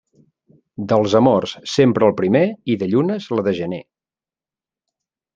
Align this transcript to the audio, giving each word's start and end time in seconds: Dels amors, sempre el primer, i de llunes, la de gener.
Dels 0.91 1.11
amors, 1.17 1.51
sempre 1.73 2.07
el 2.07 2.15
primer, 2.21 2.41
i 2.75 2.77
de 2.83 2.87
llunes, 2.93 3.27
la 3.35 3.43
de 3.49 3.53
gener. 3.61 3.83